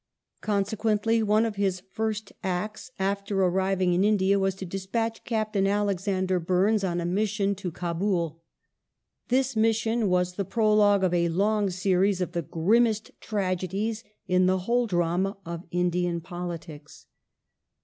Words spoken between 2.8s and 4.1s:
after arriving in